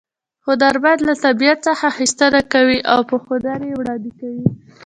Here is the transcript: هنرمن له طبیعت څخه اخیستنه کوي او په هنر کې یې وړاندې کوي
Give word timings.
هنرمن 0.45 0.97
له 1.07 1.13
طبیعت 1.25 1.59
څخه 1.67 1.83
اخیستنه 1.93 2.41
کوي 2.53 2.79
او 2.91 2.99
په 3.09 3.15
هنر 3.25 3.59
کې 3.61 3.67
یې 3.69 3.75
وړاندې 3.79 4.11
کوي 4.19 4.43